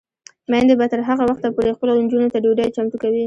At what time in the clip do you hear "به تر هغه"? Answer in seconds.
0.79-1.23